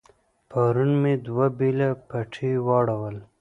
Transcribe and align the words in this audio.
پرون 0.49 0.91
مې 1.01 1.13
دوه 1.25 1.45
بېله 1.57 1.89
پټي 2.09 2.51
واړول. 2.65 3.17